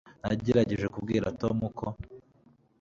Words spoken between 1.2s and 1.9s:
tom ko